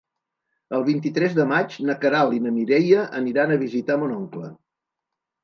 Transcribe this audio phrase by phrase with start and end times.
[0.77, 4.51] El vint-i-tres de maig na Queralt i na Mireia aniran a visitar mon oncle.